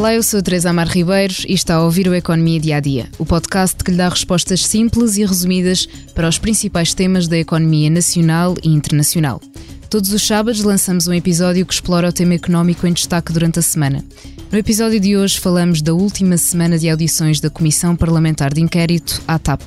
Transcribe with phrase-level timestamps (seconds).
[0.00, 3.10] Olá, eu sou Teresa Amar Ribeiros e está a ouvir o Economia Dia a Dia,
[3.18, 7.90] o podcast que lhe dá respostas simples e resumidas para os principais temas da economia
[7.90, 9.42] nacional e internacional.
[9.90, 13.62] Todos os sábados lançamos um episódio que explora o tema económico em destaque durante a
[13.62, 14.02] semana.
[14.50, 19.20] No episódio de hoje falamos da última semana de audições da Comissão Parlamentar de Inquérito,
[19.28, 19.60] à TAP.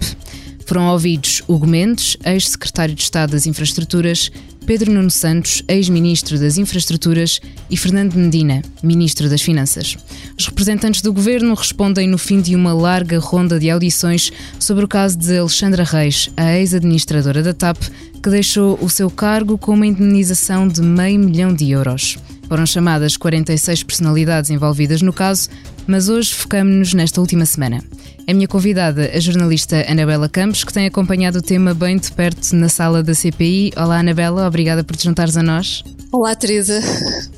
[0.66, 4.32] Foram ouvidos Hugo Mendes, ex-secretário de Estado das Infraestruturas,
[4.66, 9.98] Pedro Nuno Santos, ex-ministro das Infraestruturas, e Fernando Medina, ministro das Finanças.
[10.38, 14.88] Os representantes do governo respondem no fim de uma larga ronda de audições sobre o
[14.88, 17.78] caso de Alexandra Reis, a ex-administradora da TAP,
[18.22, 22.18] que deixou o seu cargo com uma indemnização de meio milhão de euros.
[22.54, 25.50] Foram chamadas 46 personalidades envolvidas no caso,
[25.88, 27.84] mas hoje focamos-nos nesta última semana.
[28.28, 32.56] A minha convidada, a jornalista Anabela Campos, que tem acompanhado o tema bem de perto
[32.56, 33.74] na sala da CPI.
[33.76, 35.84] Olá, Anabela, obrigada por te juntares a nós.
[36.12, 36.80] Olá, Teresa,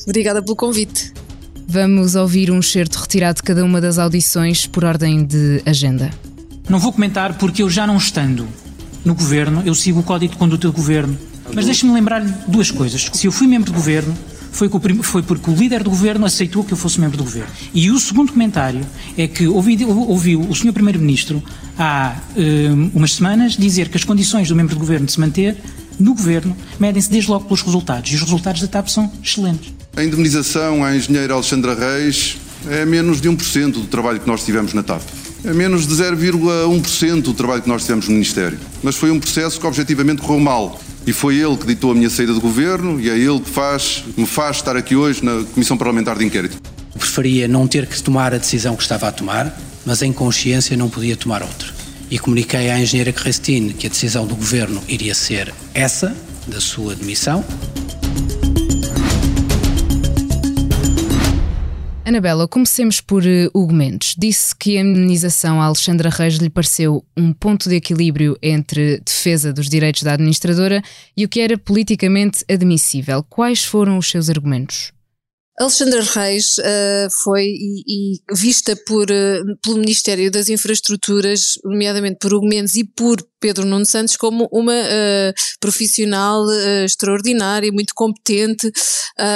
[0.05, 1.13] obrigada pelo convite.
[1.65, 6.11] Vamos ouvir um excerto retirado de cada uma das audições por ordem de agenda.
[6.67, 8.45] Não vou comentar porque eu já não estando
[9.05, 11.17] no governo, eu sigo o código de conduta do governo.
[11.53, 13.09] Mas deixe-me lembrar-lhe duas coisas.
[13.13, 14.13] Se eu fui membro do governo,
[14.55, 14.69] foi,
[15.03, 17.49] foi, porque o líder do governo aceitou que eu fosse membro do governo.
[17.73, 18.85] E o segundo comentário
[19.17, 21.43] é que ouvi, ouviu o senhor primeiro-ministro
[21.77, 25.57] há um, umas semanas dizer que as condições do membro do governo de se manter
[25.99, 28.09] no governo medem-se desde logo pelos resultados.
[28.11, 29.73] E os resultados da TAP são excelentes.
[29.95, 32.37] A indemnização à engenheira Alexandra Reis
[32.69, 35.01] é menos de 1% do trabalho que nós tivemos na TAP.
[35.43, 38.57] É menos de 0,1% do trabalho que nós tivemos no Ministério.
[38.81, 40.79] Mas foi um processo que objetivamente correu mal.
[41.07, 44.03] E foi ele que ditou a minha saída do governo e é ele que faz,
[44.17, 46.57] me faz estar aqui hoje na Comissão Parlamentar de Inquérito.
[46.97, 50.89] Preferia não ter que tomar a decisão que estava a tomar, mas em consciência não
[50.89, 51.67] podia tomar outra.
[52.09, 56.15] E comuniquei à engenheira Cristine que a decisão do governo iria ser essa,
[56.47, 57.43] da sua demissão,
[62.07, 64.13] Anabela, comecemos por uh, Hugo Mendes.
[64.15, 69.51] Disse que a indemnização a Alexandra Reis lhe pareceu um ponto de equilíbrio entre defesa
[69.51, 70.83] dos direitos da administradora
[71.17, 73.23] e o que era politicamente admissível.
[73.23, 74.94] Quais foram os seus argumentos?
[75.57, 82.33] Alexandra Reis uh, foi e, e vista por, uh, pelo Ministério das Infraestruturas, nomeadamente por
[82.33, 86.43] Hugo Mendes e por Pedro Nuno Santos, como uma uh, profissional
[86.83, 88.69] extraordinária, muito competente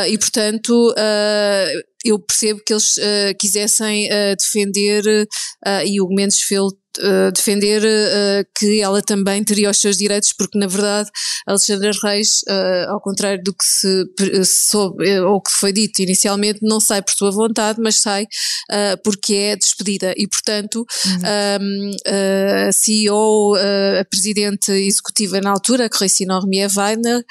[0.07, 0.94] e, portanto,
[2.03, 2.96] eu percebo que eles
[3.38, 5.03] quisessem defender,
[5.86, 6.62] e Hugo Mendes fez
[7.02, 11.10] uh, defender uh, que ela também teria os seus direitos, porque na verdade
[11.48, 14.06] Alexandra Reis, uh, ao contrário do que se
[14.46, 18.26] soube ou que foi dito inicialmente, não sai por sua vontade, mas sai
[19.04, 21.92] porque é despedida e portanto uhum.
[22.68, 27.24] a CEO, a presidente executiva na altura, Cristina Ormier Weiner,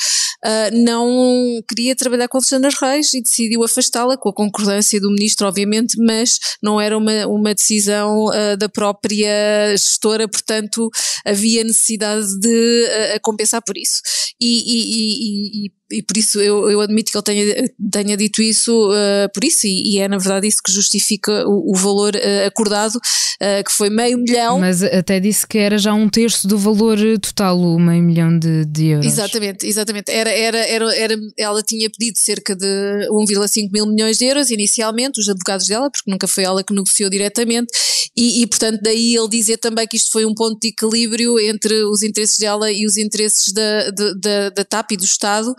[0.45, 5.47] uh, não queria trabalhar com Alexandra Reis e decidiu afastá-la, com a concordância do ministro,
[5.47, 9.29] obviamente, mas não era uma, uma decisão uh, da própria
[9.77, 10.91] gestora, portanto
[11.25, 14.01] havia necessidade de uh, compensar por isso.
[14.41, 18.91] E, e, e, e por isso eu, eu admito que ele tenha, tenha dito isso
[18.91, 22.47] uh, por isso, e, e, é na verdade isso que justifica o, o valor uh,
[22.47, 24.59] acordado, uh, que foi meio milhão.
[24.59, 28.67] Mas até disse que era já um terço do valor total, o meio milhão de,
[28.67, 29.07] de euros.
[29.07, 30.11] Exatamente, exatamente.
[30.11, 32.67] Era, era, era, era, ela tinha pedido cerca de
[33.11, 37.09] 1,5 mil milhões de euros inicialmente, os advogados dela, porque nunca foi ela que negociou
[37.09, 37.73] diretamente,
[38.15, 41.83] e, e portanto daí ele dizer também que isto foi um ponto de equilíbrio entre
[41.85, 45.55] os interesses dela e os interesses da, da, da TAP e do Estado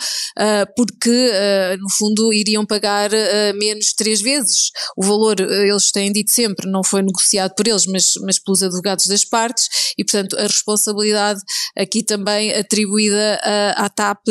[0.75, 4.71] porque uh, no fundo iriam pagar uh, menos três vezes.
[4.95, 9.07] O valor, eles têm dito sempre, não foi negociado por eles, mas, mas pelos advogados
[9.07, 11.41] das partes, e portanto a responsabilidade
[11.77, 13.39] aqui também atribuída
[13.75, 14.27] à TAP.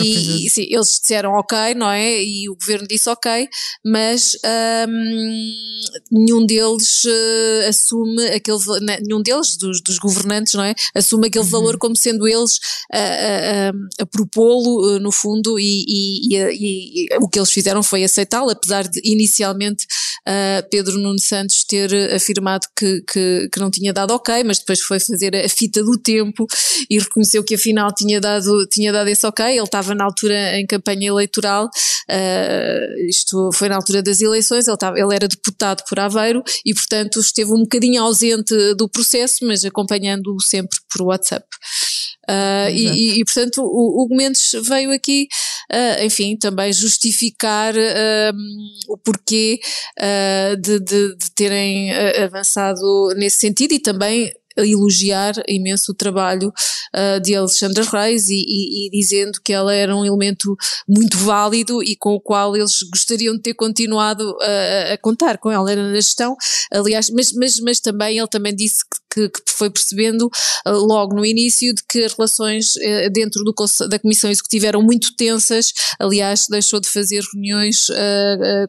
[0.00, 2.22] E, e sim, eles disseram ok, não é?
[2.22, 3.48] E o governo disse ok,
[3.84, 4.36] mas
[4.88, 7.04] um, nenhum deles
[7.68, 8.58] assume aquele,
[9.02, 10.74] nenhum deles, dos, dos governantes, não é?
[10.94, 11.50] Assume aquele uhum.
[11.50, 12.58] valor como sendo eles
[12.92, 17.50] a, a, a, a propô-lo, no fundo fundo, e, e, e, e o que eles
[17.50, 19.86] fizeram foi aceitá-lo, apesar de inicialmente
[20.28, 24.80] uh, Pedro Nuno Santos ter afirmado que, que, que, não tinha dado ok, mas depois
[24.80, 26.46] foi fazer a fita do tempo
[26.90, 29.44] e reconheceu que afinal tinha dado, tinha dado esse ok.
[29.44, 34.74] Ele estava na altura em campanha eleitoral, uh, isto foi na altura das eleições, ele,
[34.74, 39.64] estava, ele era deputado por Aveiro e, portanto, esteve um bocadinho ausente do processo, mas
[39.64, 41.46] acompanhando-o sempre por WhatsApp.
[42.28, 45.26] Uh, e, e, portanto, o Hugo Mendes veio aqui,
[45.72, 48.36] uh, enfim, também justificar uh,
[48.88, 49.58] o porquê
[50.60, 51.92] de, de, de, terem
[52.22, 56.52] avançado nesse sentido e também elogiar imenso o trabalho
[56.94, 60.56] uh, de Alexandra Reis e, e, e, dizendo que ela era um elemento
[60.88, 65.50] muito válido e com o qual eles gostariam de ter continuado a, a contar com
[65.50, 66.36] ela na gestão.
[66.72, 70.30] Aliás, mas, mas, mas também ele também disse que, que foi percebendo
[70.66, 73.54] uh, logo no início de que as relações uh, dentro do,
[73.88, 75.72] da Comissão Executiva eram muito tensas.
[75.98, 77.86] Aliás, deixou de fazer reuniões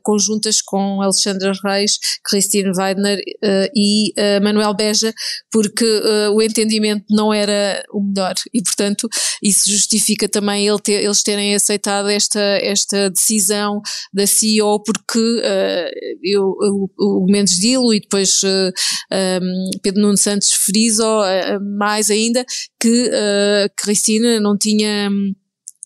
[0.03, 3.19] conjuntas com Alexandra Reis, Christine Weidner
[3.75, 5.13] e Manuel Beja,
[5.51, 5.72] porque
[6.33, 8.33] o entendimento não era o melhor.
[8.53, 9.07] E, portanto,
[9.41, 13.81] isso justifica também ele ter, eles terem aceitado esta, esta decisão
[14.13, 18.71] da CEO, porque uh, eu, o, o Mendes Dilo e depois uh,
[19.11, 22.45] eh, um, Pedro Nuno Santos frisam uh, mais ainda
[22.79, 25.09] que uh, Cristina não tinha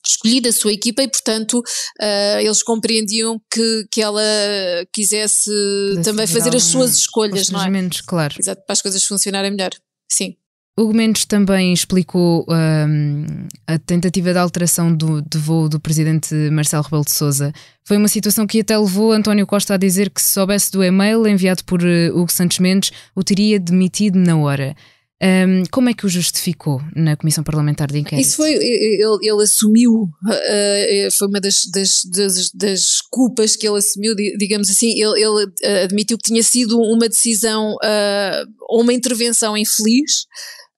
[0.05, 4.21] escolhido a sua equipa e, portanto, uh, eles compreendiam que, que ela
[4.93, 5.51] quisesse
[6.03, 7.89] também fazer as suas escolhas, não é?
[8.05, 8.35] claro.
[8.39, 9.71] Exato, para as coisas funcionarem melhor.
[10.11, 10.35] Sim.
[10.79, 16.83] Hugo Mendes também explicou um, a tentativa de alteração do, de voo do presidente Marcelo
[16.83, 17.51] Rebelo de Sousa.
[17.83, 21.25] Foi uma situação que até levou António Costa a dizer que se soubesse do e-mail
[21.25, 24.75] enviado por uh, Hugo Santos Mendes, o teria demitido na hora.
[25.19, 28.23] Um, como é que o justificou na Comissão Parlamentar de Inquérito?
[28.23, 33.79] Isso foi, ele, ele assumiu, uh, foi uma das, das, das, das, culpas que ele
[33.79, 35.51] assumiu, digamos assim, ele, ele
[35.83, 40.27] admitiu que tinha sido uma decisão uh, ou uma intervenção infeliz,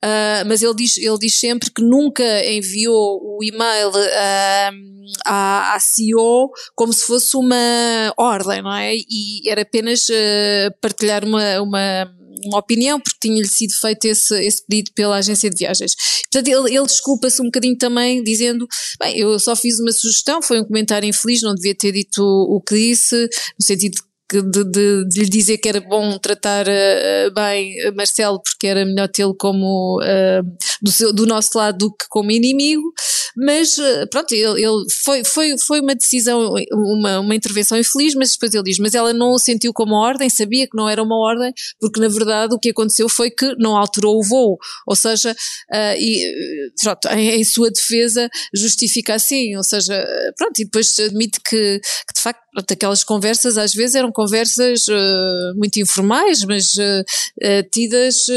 [0.04, 4.90] Uh, mas ele diz, ele diz sempre que nunca enviou o e-mail uh,
[5.26, 8.96] à, à CEO como se fosse uma ordem, não é?
[8.96, 12.10] E era apenas uh, partilhar uma, uma,
[12.46, 15.96] uma opinião, porque tinha-lhe sido feito esse, esse pedido pela agência de viagens.
[16.32, 18.68] Portanto, ele, ele desculpa-se um bocadinho também, dizendo:
[19.00, 22.62] bem, eu só fiz uma sugestão, foi um comentário infeliz, não devia ter dito o,
[22.62, 23.28] que disse,
[23.60, 28.40] no sentido de de, de, de, lhe dizer que era bom tratar uh, bem Marcelo
[28.42, 30.44] porque era melhor tê-lo como uh,
[30.82, 32.94] do, seu, do nosso lado do que como inimigo,
[33.36, 38.34] mas uh, pronto, ele, ele, foi, foi, foi uma decisão, uma, uma intervenção infeliz, mas
[38.34, 41.18] depois ele diz, mas ela não o sentiu como ordem, sabia que não era uma
[41.18, 45.36] ordem, porque na verdade o que aconteceu foi que não alterou o voo, ou seja,
[45.98, 50.06] e, pronto, em, em, sua defesa justifica assim, ou seja,
[50.38, 55.56] pronto, e depois admite que, que de facto aquelas conversas às vezes eram conversas uh,
[55.56, 57.02] muito informais, mas uh,
[57.44, 58.28] uh, tidas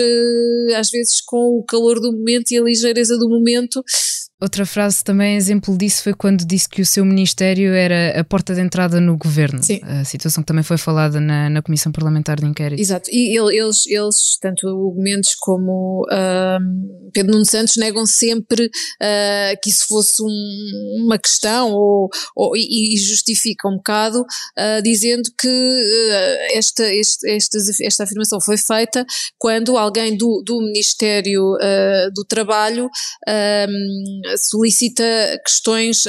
[0.76, 3.82] às vezes com o calor do momento e a ligeireza do momento
[4.42, 8.52] Outra frase também exemplo disso foi quando disse que o seu ministério era a porta
[8.52, 9.62] de entrada no governo.
[9.62, 9.78] Sim.
[9.84, 12.80] A situação que também foi falada na, na Comissão Parlamentar de Inquérito.
[12.80, 13.08] Exato.
[13.12, 19.70] E eles, eles tanto o Mendes como uh, Pedro Nuno Santos, negam sempre uh, que
[19.70, 26.56] isso fosse um, uma questão ou, ou, e, justificam um bocado, uh, dizendo que uh,
[26.58, 29.06] esta, este, esta, esta afirmação foi feita
[29.38, 31.42] quando alguém do, do Ministério
[32.14, 32.88] do Trabalho
[34.36, 35.04] solicita
[35.44, 36.06] questões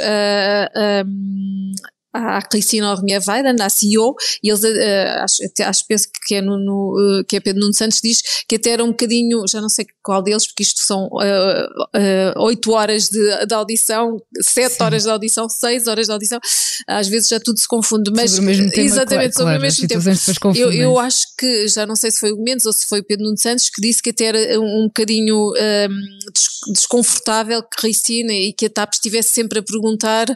[2.13, 6.57] à Cristina Orminha Weiden, à CEO, e eles, uh, acho, acho, penso que é, no,
[6.59, 9.69] no uh, que é Pedro Nuno Santos, diz que até era um bocadinho, já não
[9.69, 15.03] sei qual deles, porque isto são uh, oito uh, horas de, de, audição, sete horas
[15.03, 16.39] de audição, seis horas de audição,
[16.87, 19.61] às vezes já tudo se confunde, mas sobre o mesmo tema, exatamente claro, sobre o
[19.61, 20.55] mesmo tempo.
[20.55, 23.03] Eu, eu, acho que, já não sei se foi o Mendes ou se foi o
[23.03, 28.33] Pedro Nuno Santos, que disse que até era um, um bocadinho um, desconfortável que Cristina
[28.33, 30.27] e que a TAP estivesse sempre a perguntar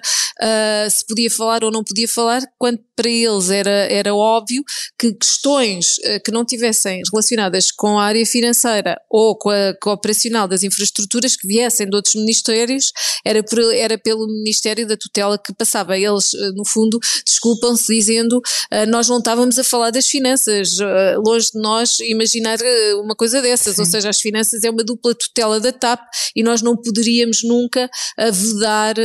[0.90, 4.64] se podia falar ou não podia falar, quando para eles era, era óbvio
[4.98, 9.92] que questões uh, que não tivessem relacionadas com a área financeira ou com a, com
[9.92, 12.92] a operacional das infraestruturas que viessem de outros ministérios,
[13.24, 15.96] era, por, era pelo Ministério da Tutela que passava.
[15.96, 20.78] Eles, uh, no fundo, desculpam-se dizendo uh, nós não estávamos a falar das finanças,
[21.24, 22.58] longe de nós imaginar
[23.04, 23.82] uma coisa dessas, Sim.
[23.82, 26.00] ou seja, as finanças é uma dupla tutela da TAP
[26.36, 27.90] e nós não poderíamos nunca
[28.32, 28.96] vedar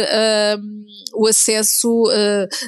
[1.15, 2.05] o acesso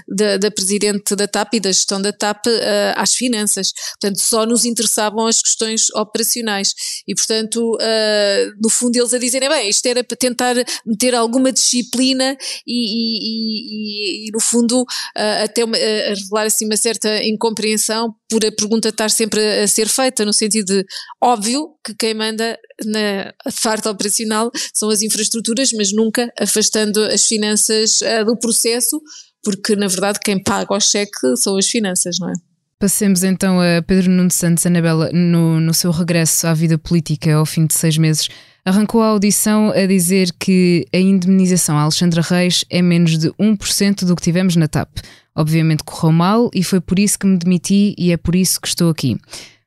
[0.08, 2.50] da, da Presidente da TAP e da gestão da TAP uh,
[2.96, 3.72] às finanças.
[4.00, 6.74] Portanto, só nos interessavam as questões operacionais.
[7.06, 10.54] E, portanto, uh, no fundo, eles a dizerem, bem, isto era para tentar
[10.86, 12.36] meter alguma disciplina
[12.66, 18.44] e, e, e, e no fundo, uh, até uma, revelar assim uma certa incompreensão por
[18.44, 20.84] a pergunta estar sempre a, ser feita, no sentido de,
[21.22, 28.00] óbvio que quem manda na parte operacional são as infraestruturas, mas nunca afastando as finanças
[28.26, 29.00] do processo,
[29.40, 32.34] porque na verdade quem paga o cheque são as finanças, não é?
[32.78, 37.46] Passemos então a Pedro Nuno Santos, Anabela, no, no seu regresso à vida política ao
[37.46, 38.28] fim de seis meses,
[38.64, 44.04] arrancou a audição a dizer que a indemnização a Alexandra Reis é menos de 1%
[44.04, 44.98] do que tivemos na TAP.
[45.34, 48.68] Obviamente correu mal e foi por isso que me demiti e é por isso que
[48.68, 49.18] estou aqui.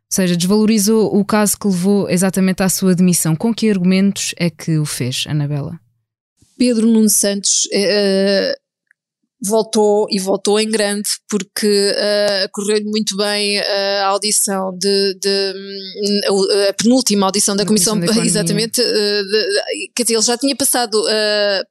[0.10, 3.36] seja, desvalorizou o caso que levou exatamente à sua demissão.
[3.36, 5.80] Com que argumentos é que o fez, Anabela?
[6.58, 8.67] Pedro Nuno Santos uh,
[9.42, 15.54] voltou e voltou em grande porque uh, correu-lhe muito bem a audição de, de,
[16.70, 21.02] a penúltima audição da, Comissão, da exatamente, de, quer dizer, ele já tinha passado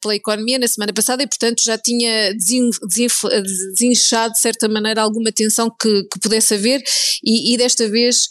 [0.01, 5.71] pela economia na semana passada e portanto já tinha desinchado de certa maneira alguma tensão
[5.71, 6.83] que, que pudesse haver
[7.25, 8.29] e, e desta vez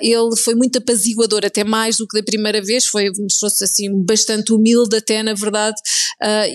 [0.00, 4.52] ele foi muito apaziguador, até mais do que da primeira vez, foi, mostrou-se assim bastante
[4.52, 5.76] humilde até na verdade.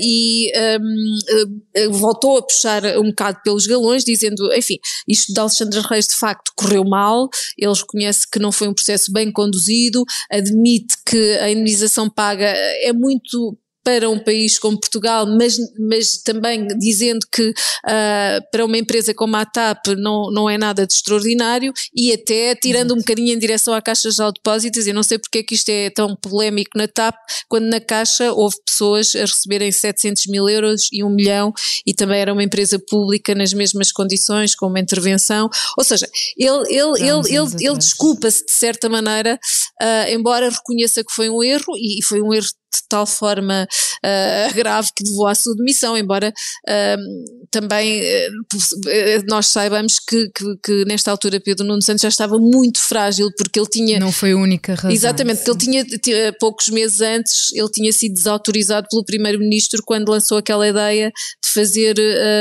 [0.02, 4.78] E um, voltou a puxar um bocado pelos galões, dizendo, enfim,
[5.08, 9.12] isto de Alexandre Reis de facto correu mal, ele reconhece que não foi um processo
[9.12, 15.58] bem conduzido, admite que a indenização paga é muito para um país como Portugal, mas,
[15.78, 20.88] mas também dizendo que uh, para uma empresa como a TAP não, não é nada
[20.88, 22.94] de extraordinário e até tirando Exato.
[22.94, 25.70] um bocadinho em direção à Caixa de Depósitos, eu não sei porque é que isto
[25.70, 27.16] é tão polémico na TAP,
[27.50, 31.54] quando na Caixa houve pessoas a receberem 700 mil euros e um milhão
[31.86, 36.64] e também era uma empresa pública nas mesmas condições, com uma intervenção, ou seja, ele,
[36.70, 39.38] ele, ele, ele, ele desculpa-se de certa maneira,
[39.82, 43.68] uh, embora reconheça que foi um erro e, e foi um erro de tal forma
[44.04, 46.34] uh, grave que levou à sua demissão, embora
[46.68, 52.38] uh, também uh, nós saibamos que, que, que, nesta altura Pedro Nuno Santos já estava
[52.38, 54.00] muito frágil porque ele tinha...
[54.00, 54.92] Não foi a única razão.
[54.92, 55.52] Exatamente, sim.
[55.52, 60.68] ele tinha, tinha, poucos meses antes, ele tinha sido desautorizado pelo primeiro-ministro quando lançou aquela
[60.68, 61.12] ideia
[61.43, 61.96] de fazer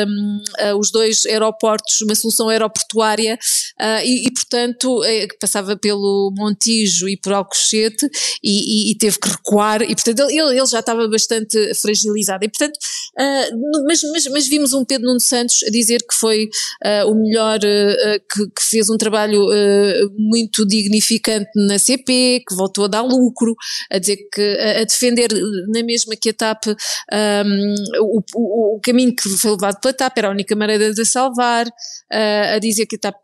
[0.08, 0.40] um,
[0.78, 3.38] os dois aeroportos, uma solução aeroportuária
[4.04, 5.00] e, e, portanto
[5.40, 8.08] passava pelo Montijo e por Alcochete
[8.42, 12.44] e, e, e teve que recuar e portanto ele, ele já estava bastante fragilizado.
[12.44, 16.48] E, portanto, uh, mas, mas, mas, vimos um Pedro Nuno Santos a dizer que foi
[16.84, 19.46] uh, o melhor, uh, que, que, fez um trabalho
[20.16, 23.54] muito dignificante na CP, que voltou a dar lucro,
[23.90, 25.28] a dizer que, a, defender
[25.68, 30.18] na mesma que a TAP, um, o, o, o, caminho que foi levado pela TAP
[30.18, 31.66] era a única maneira de a salvar,
[32.10, 33.16] a dizer que a TAP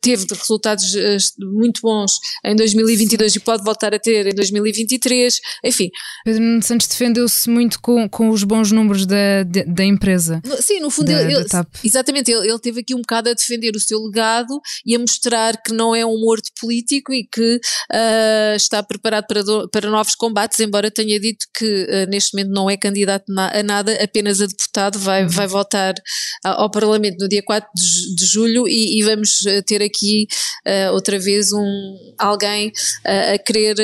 [0.00, 0.92] teve resultados
[1.38, 5.90] muito bons em 2022 e pode voltar a ter em 2023, enfim,
[6.24, 10.42] Pedro Santos defendeu-se muito com, com os bons números da, da empresa.
[10.60, 13.74] Sim, no fundo, da, ele, da exatamente, ele, ele teve aqui um bocado a defender
[13.74, 18.56] o seu legado e a mostrar que não é um morto político e que uh,
[18.56, 22.68] está preparado para, do, para novos combates, embora tenha dito que uh, neste momento não
[22.68, 25.28] é candidato na, a nada, apenas a deputado, vai, uhum.
[25.28, 25.94] vai votar
[26.42, 30.26] ao Parlamento no dia 4 de, de julho e, e, vamos ah, ter aqui
[30.66, 32.72] uh, outra vez um, alguém
[33.04, 33.76] a querer,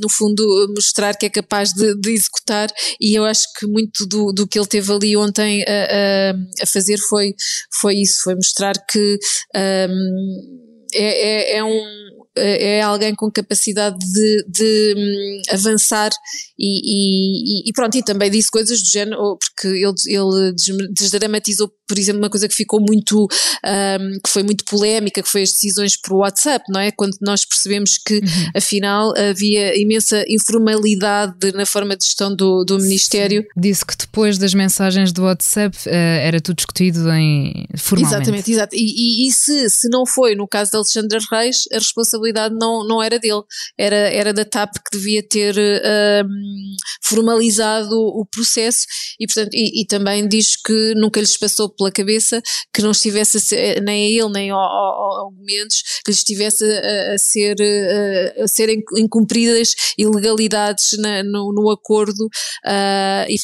[0.00, 2.68] no fundo, mostrar mostrar que é capaz de, de executar
[3.00, 6.66] e eu acho que muito do, do que ele teve ali ontem a, a, a
[6.66, 7.34] fazer foi,
[7.70, 9.18] foi isso, foi mostrar que
[9.54, 12.03] um, é, é, é um
[12.36, 16.10] é alguém com capacidade de, de um, avançar
[16.58, 20.54] e, e, e, pronto, e também disse coisas do género, porque ele, ele
[20.90, 25.42] desdramatizou, por exemplo, uma coisa que ficou muito, um, que foi muito polémica, que foi
[25.42, 26.90] as decisões por WhatsApp, não é?
[26.90, 28.50] Quando nós percebemos que, uhum.
[28.56, 33.42] afinal, havia imensa informalidade na forma de gestão do, do Ministério.
[33.42, 33.48] Sim.
[33.56, 38.22] Disse que depois das mensagens do WhatsApp uh, era tudo discutido em formalmente.
[38.22, 38.76] Exatamente, exato.
[38.76, 42.86] E, e, e se, se não foi no caso de Alexandre Reis, a responsabilidade não,
[42.86, 43.42] não era dele,
[43.78, 48.86] era, era da TAP que devia ter um, formalizado o processo
[49.20, 53.40] e, portanto, e, e, também diz que nunca lhes passou pela cabeça que não estivesse
[53.40, 58.48] ser, nem a ele nem ao, Mendes, que lhes estivesse a, a ser a, a
[58.48, 63.36] serem incumpridas ilegalidades na, no, no, acordo uh, e,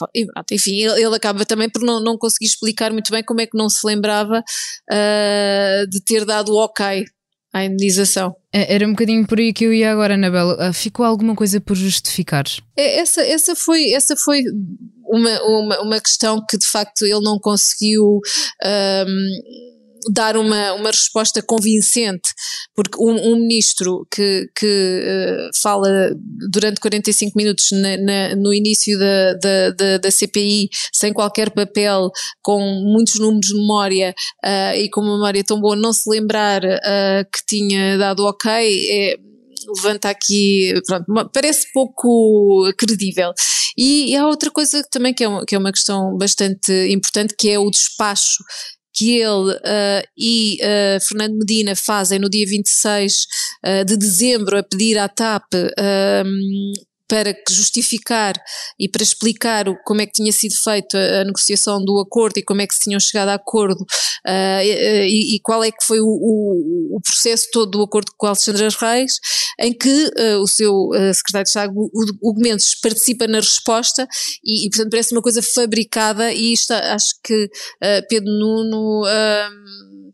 [0.52, 3.56] enfim, ele, ele, acaba também por não, não conseguir explicar muito bem como é que
[3.56, 7.04] não se lembrava uh, de ter dado o ok
[7.52, 8.34] à indenização.
[8.52, 10.56] É, era um bocadinho por aí que eu ia agora, Anabela.
[10.58, 12.44] Ah, ficou alguma coisa por justificar?
[12.76, 14.42] É, essa, essa foi, essa foi
[15.04, 18.20] uma, uma, uma questão que de facto ele não conseguiu.
[18.64, 19.69] Um,
[20.08, 22.30] dar uma, uma resposta convincente,
[22.74, 26.12] porque um, um ministro que, que uh, fala
[26.50, 32.10] durante 45 minutos na, na, no início da, da, da, da, CPI, sem qualquer papel,
[32.42, 34.14] com muitos números de memória
[34.44, 38.50] uh, e com uma memória tão boa, não se lembrar uh, que tinha dado ok,
[38.50, 39.16] é,
[39.76, 43.32] levanta aqui, pronto, parece pouco credível.
[43.76, 47.34] E, e há outra coisa também que é, uma, que é uma questão bastante importante,
[47.36, 48.42] que é o despacho
[48.92, 53.26] que ele uh, e uh, Fernando Medina fazem no dia 26
[53.64, 55.44] uh, de dezembro a pedir à TAP
[57.10, 58.40] para justificar
[58.78, 62.60] e para explicar como é que tinha sido feita a negociação do acordo e como
[62.60, 66.06] é que se tinham chegado a acordo uh, e, e, qual é que foi o,
[66.06, 69.18] o, o, processo todo do acordo com Alexandre Reis,
[69.58, 71.72] em que uh, o seu uh, secretário de Estado,
[72.22, 74.06] Hugo Mendes, participa na resposta
[74.44, 77.50] e, e, portanto parece uma coisa fabricada e isto acho que
[78.08, 79.02] Pedro Nuno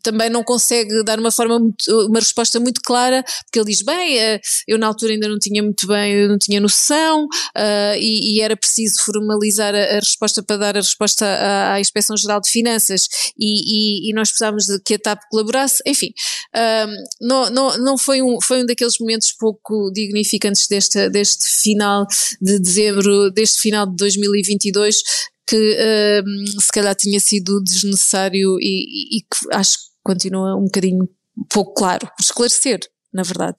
[0.06, 4.16] também não consegue dar uma forma muito, uma resposta muito clara, porque ele diz, bem,
[4.16, 8.40] eh, eu na altura ainda não tinha muito bem, não tinha noção uh, e, e,
[8.40, 12.48] era preciso formalizar a, a, resposta para dar a resposta à, à Inspeção Geral de
[12.48, 16.12] Finanças e, e, e, nós precisávamos de que a TAP colaborasse, enfim,
[16.54, 22.06] uh, não, não, não foi, um, foi um daqueles momentos pouco dignificantes deste, deste final
[22.40, 25.02] de dezembro, deste final de 2022
[25.48, 30.64] que uh, se calhar tinha sido desnecessário e, e, e que acho que continua um
[30.64, 31.08] bocadinho
[31.50, 32.78] pouco claro, por esclarecer,
[33.12, 33.56] na verdade.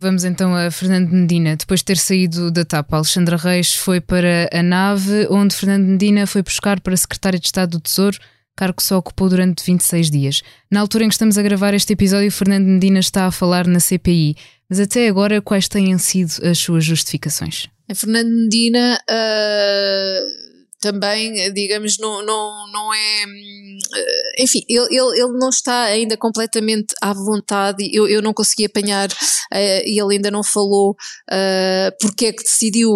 [0.00, 1.56] Vamos então a Fernando Medina.
[1.56, 6.26] Depois de ter saído da TAP, Alexandra Reis foi para a nave, onde Fernando Medina
[6.26, 8.18] foi buscar para secretário de Estado do Tesouro,
[8.56, 10.42] cargo que só ocupou durante 26 dias.
[10.70, 13.80] Na altura em que estamos a gravar este episódio, Fernando Medina está a falar na
[13.80, 14.36] CPI.
[14.68, 17.68] Mas até agora, quais têm sido as suas justificações?
[17.90, 18.98] A Fernando Medina.
[19.10, 20.43] Uh
[20.84, 23.22] também, digamos, não, não, não é.
[23.96, 27.88] Eh, enfim, ele, ele, ele não está ainda completamente à vontade.
[27.90, 32.42] Eu, eu não consegui apanhar, uh, e ele ainda não falou uh, porque é que
[32.42, 32.92] decidiu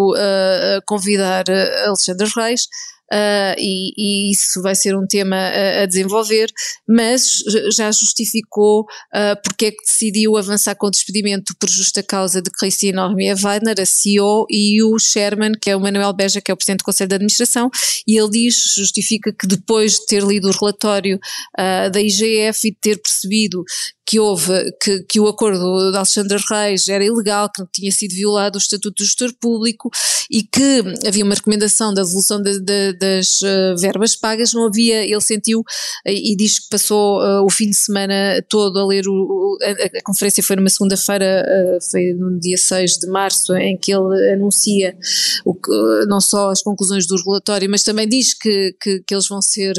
[0.87, 1.45] convidar
[1.87, 2.69] Alexandre Reis
[3.13, 6.51] uh, e, e, isso vai ser um tema a, a desenvolver,
[6.87, 7.43] mas
[7.75, 12.51] já justificou uh, porque é que decidiu avançar com o despedimento por justa causa de
[12.51, 16.55] Cristina Armia Weidner, a CEO, e o Sherman, que é o Manuel Beja, que é
[16.55, 17.71] o Presidente do Conselho de Administração,
[18.07, 21.17] e ele diz, justifica que depois de ter lido o relatório
[21.59, 23.65] uh, da IGF e de ter percebido
[24.09, 28.57] que houve, que, que o acordo de Alexandre Reis era ilegal, que tinha sido violado
[28.57, 29.91] o Estatuto do Gestor Público
[30.31, 35.05] e que havia uma recomendação da devolução de, de, das uh, verbas pagas, não havia,
[35.05, 35.65] ele sentiu uh,
[36.07, 40.03] e diz que passou uh, o fim de semana todo a ler o, a, a,
[40.03, 41.45] conferência foi numa segunda-feira,
[41.91, 44.97] foi no dia 6 de março, em que ele anuncia
[45.45, 45.71] o que,
[46.07, 49.75] não só as conclusões do relatório, mas também diz que, que, que eles vão ser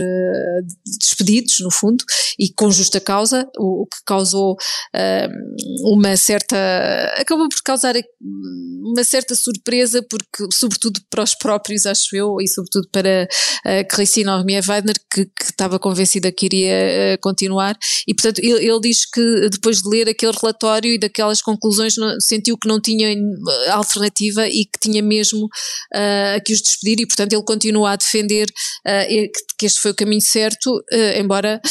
[0.86, 2.04] despedidos, no fundo,
[2.38, 6.56] e com justa causa, o, o que causa causou uh, uma certa.
[7.18, 12.88] acabou por causar uma certa surpresa, porque, sobretudo para os próprios, acho eu, e sobretudo
[12.92, 13.28] para
[13.66, 17.78] a Cristina Armia Weidner, que, que, estava convencida que iria uh, continuar,
[18.08, 22.20] e portanto ele, ele, diz que depois de ler aquele relatório e daquelas conclusões não,
[22.20, 23.16] sentiu que não tinha
[23.72, 28.48] alternativa e que tinha mesmo uh, que os despedir, e portanto ele continua a defender
[28.86, 30.84] uh, que, este foi o caminho certo,
[31.18, 31.62] embora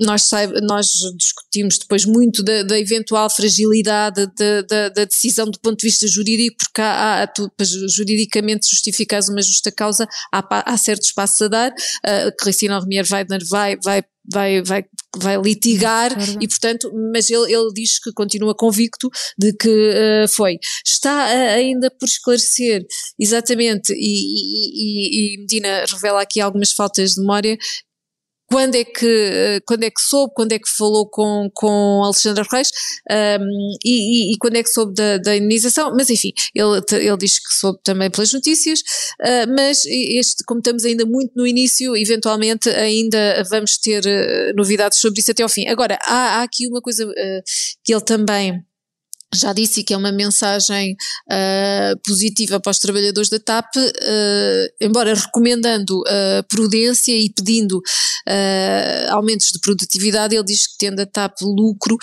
[0.00, 0.30] nós,
[0.62, 5.86] nós discutimos depois muito da, da eventual fragilidade da, da, da, decisão do ponto de
[5.86, 7.50] vista jurídico, porque há, há tu,
[7.88, 11.70] juridicamente justificares uma justa causa, há, há certos passos a dar.
[11.70, 14.84] Uh, Cristina Romier Weidner vai, vai vai, vai,
[15.18, 20.58] vai litigar e portanto, mas ele, ele diz que continua convicto de que uh, foi.
[20.84, 22.86] Está uh, ainda por esclarecer
[23.18, 27.58] exatamente e, e, e, Medina revela aqui algumas faltas de memória
[28.50, 32.70] quando é que, quando é que soube, quando é que falou com, com Alexandre Reis
[33.10, 37.38] um, e, e, quando é que soube da, da indenização, mas enfim, ele, ele diz
[37.38, 42.68] que soube também pelas notícias, uh, mas este, como estamos ainda muito no início, eventualmente
[42.70, 45.66] ainda vamos ter uh, novidades sobre isso até ao fim.
[45.68, 47.42] Agora, há, há aqui uma coisa uh,
[47.82, 48.64] que ele também
[49.34, 55.14] já disse que é uma mensagem uh, positiva para os trabalhadores da TAP, uh, embora
[55.14, 57.80] recomendando uh, prudência e pedindo
[59.10, 61.96] aumentos de produtividade, ele diz que tendo a TAP lucro,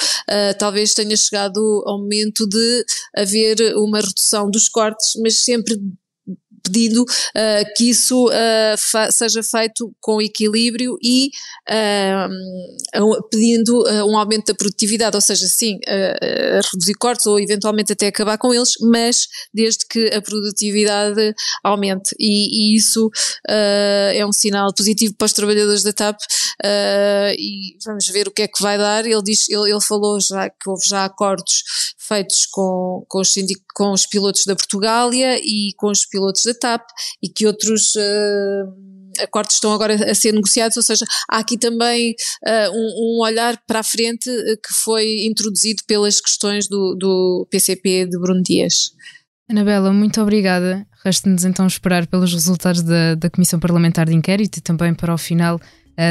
[0.60, 2.86] talvez tenha chegado ao momento de
[3.18, 5.80] haver uma redução dos cortes, mas sempre
[6.64, 11.32] pedindo uh, que isso uh, seja feito com equilíbrio e
[11.70, 15.80] uh, pedindo um aumento da produtividade, ou seja, sim,
[16.72, 22.74] reduzir cortes ou eventualmente até acabar com eles, mas desde que a produtividade aumente e,
[22.74, 23.10] e isso
[23.48, 26.20] é um sinal positivo para os trabalhadores da TAP
[27.38, 29.06] e vamos ver o que é que vai dar.
[29.06, 31.64] Ele diz, ele, ele falou já que houve já acordos
[32.12, 33.34] feitos com, com, os,
[33.74, 36.82] com os pilotos da Portugália e com os pilotos da TAP
[37.24, 42.14] e que outros uh, acordos estão agora a ser negociados, ou seja, há aqui também
[42.46, 47.48] uh, um, um, olhar para a frente uh, que foi introduzido pelas questões do, do
[47.50, 48.92] PCP de Bruno Dias.
[49.50, 50.86] Anabela, muito obrigada.
[51.04, 55.18] Resta-nos então esperar pelos resultados da, da Comissão Parlamentar de Inquérito e também para o
[55.18, 55.60] final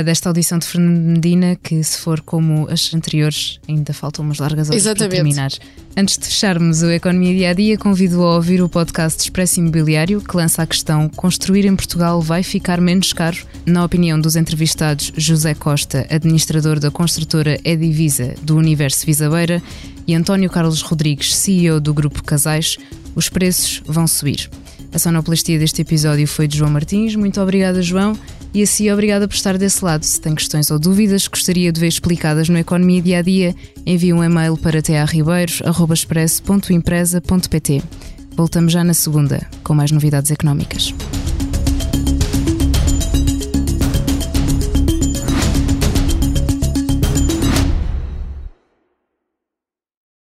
[0.05, 4.69] desta audição de Fernando Medina, que se for como as anteriores, ainda faltam umas largas
[4.69, 5.09] horas Exatamente.
[5.09, 5.51] para terminar.
[5.97, 10.21] Antes de fecharmos o Economia Dia a Dia, convido a ouvir o podcast Expresso Imobiliário,
[10.21, 13.39] que lança a questão Construir em Portugal vai ficar menos caro?
[13.67, 19.61] Na opinião dos entrevistados José Costa, administrador da construtora Edivisa do Universo Visabeira,
[20.07, 22.77] e António Carlos Rodrigues, CEO do Grupo Casais,
[23.15, 24.49] os preços vão subir.
[24.93, 27.15] A sonoplastia deste episódio foi de João Martins.
[27.15, 28.19] Muito obrigada, João.
[28.53, 30.03] E assim, obrigada por estar desse lado.
[30.05, 33.55] Se tem questões ou dúvidas que gostaria de ver explicadas no Economia Dia a Dia,
[33.87, 37.83] envie um e-mail para tearribeiros.express.empresa.pt.
[38.37, 40.95] Voltamos já na segunda, com mais novidades económicas.